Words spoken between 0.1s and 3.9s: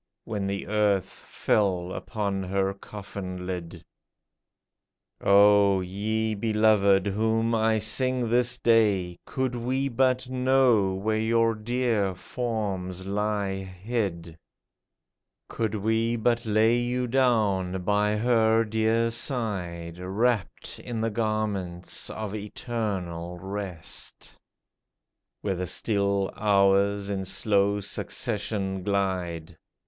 When the earth fell upon her coffin lid!